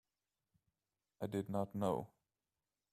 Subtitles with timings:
[1.21, 2.09] I did not know.